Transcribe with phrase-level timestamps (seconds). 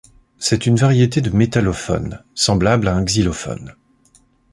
[0.39, 3.75] C'est une variété de métallophone, semblable à un xylophone.